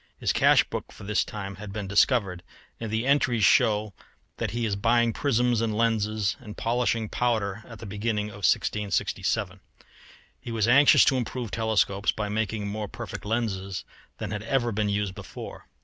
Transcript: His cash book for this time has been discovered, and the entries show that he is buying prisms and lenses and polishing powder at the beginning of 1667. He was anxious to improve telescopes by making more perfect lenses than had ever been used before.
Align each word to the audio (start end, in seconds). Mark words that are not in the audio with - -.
His 0.19 0.33
cash 0.33 0.63
book 0.63 0.91
for 0.91 1.03
this 1.03 1.23
time 1.23 1.57
has 1.57 1.69
been 1.69 1.85
discovered, 1.87 2.41
and 2.79 2.89
the 2.89 3.05
entries 3.05 3.43
show 3.45 3.93
that 4.37 4.49
he 4.49 4.65
is 4.65 4.75
buying 4.75 5.13
prisms 5.13 5.61
and 5.61 5.77
lenses 5.77 6.35
and 6.39 6.57
polishing 6.57 7.07
powder 7.07 7.61
at 7.67 7.77
the 7.77 7.85
beginning 7.85 8.29
of 8.29 8.37
1667. 8.37 9.59
He 10.39 10.49
was 10.51 10.67
anxious 10.67 11.05
to 11.05 11.17
improve 11.17 11.51
telescopes 11.51 12.11
by 12.11 12.29
making 12.29 12.67
more 12.67 12.87
perfect 12.87 13.25
lenses 13.25 13.85
than 14.17 14.31
had 14.31 14.41
ever 14.41 14.71
been 14.71 14.89
used 14.89 15.13
before. 15.13 15.67